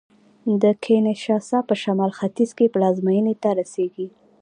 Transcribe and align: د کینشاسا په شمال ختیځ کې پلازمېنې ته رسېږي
د 0.61 0.63
کینشاسا 0.83 1.57
په 1.69 1.73
شمال 1.83 2.11
ختیځ 2.19 2.49
کې 2.57 2.71
پلازمېنې 2.73 3.33
ته 3.41 3.49
رسېږي 3.59 4.07